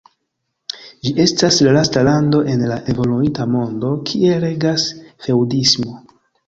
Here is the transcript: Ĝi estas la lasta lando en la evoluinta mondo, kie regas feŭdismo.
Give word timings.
Ĝi 1.03 1.11
estas 1.25 1.59
la 1.67 1.75
lasta 1.77 2.03
lando 2.09 2.41
en 2.55 2.65
la 2.73 2.81
evoluinta 2.95 3.49
mondo, 3.53 3.95
kie 4.11 4.43
regas 4.49 4.93
feŭdismo. 5.27 5.99